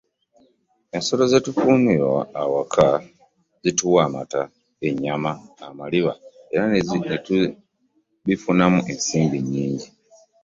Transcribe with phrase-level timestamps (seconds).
[0.95, 2.85] Ensolo ezikuumibwa awaka
[3.63, 4.41] zituwa amata,
[4.87, 5.31] ennyama,
[5.67, 6.13] amaliba
[6.53, 9.87] era netubifunamu ensimbi nnyingi.